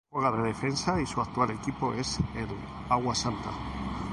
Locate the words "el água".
2.33-3.13